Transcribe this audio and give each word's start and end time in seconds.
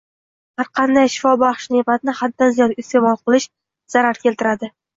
Har 0.61 0.69
qanday 0.79 1.09
shifobaxsh 1.15 1.67
ne’matni 1.75 2.17
haddan 2.23 2.57
ziyod 2.57 2.75
iste’mol 2.85 3.23
qilish 3.23 3.49
zarar 3.97 4.25
keltiradi. 4.27 4.75